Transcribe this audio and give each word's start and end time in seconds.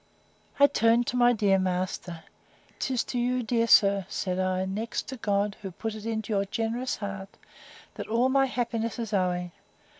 I 0.59 0.65
turned 0.65 1.05
to 1.07 1.15
my 1.15 1.31
dear 1.31 1.59
master: 1.59 2.23
'Tis 2.79 3.03
to 3.03 3.19
you, 3.19 3.43
dear 3.43 3.67
sir, 3.67 4.07
said 4.09 4.39
I, 4.39 4.65
next 4.65 5.03
to 5.09 5.17
God, 5.17 5.57
who 5.61 5.69
put 5.69 5.93
it 5.93 6.07
into 6.07 6.33
your 6.33 6.45
generous 6.45 6.95
heart, 6.95 7.37
that 7.93 8.07
all 8.07 8.27
my 8.27 8.47
happiness 8.47 8.97
is 8.97 9.13
owing! 9.13 9.51